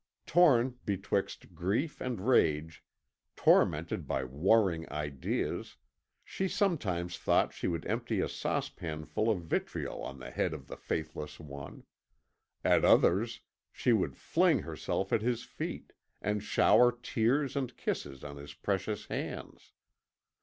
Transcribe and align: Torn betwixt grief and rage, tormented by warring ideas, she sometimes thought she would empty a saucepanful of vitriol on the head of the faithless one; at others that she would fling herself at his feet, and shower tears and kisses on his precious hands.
Torn 0.25 0.79
betwixt 0.83 1.53
grief 1.53 2.01
and 2.01 2.27
rage, 2.27 2.83
tormented 3.35 4.07
by 4.07 4.23
warring 4.23 4.91
ideas, 4.91 5.77
she 6.23 6.47
sometimes 6.47 7.19
thought 7.19 7.53
she 7.53 7.67
would 7.67 7.85
empty 7.85 8.19
a 8.19 8.25
saucepanful 8.27 9.29
of 9.29 9.43
vitriol 9.43 10.01
on 10.01 10.17
the 10.17 10.31
head 10.31 10.55
of 10.55 10.65
the 10.65 10.75
faithless 10.75 11.39
one; 11.39 11.83
at 12.63 12.83
others 12.83 13.35
that 13.35 13.41
she 13.73 13.93
would 13.93 14.17
fling 14.17 14.63
herself 14.63 15.13
at 15.13 15.21
his 15.21 15.43
feet, 15.43 15.93
and 16.19 16.41
shower 16.41 16.91
tears 16.91 17.55
and 17.55 17.77
kisses 17.77 18.23
on 18.23 18.37
his 18.37 18.55
precious 18.55 19.05
hands. 19.05 19.71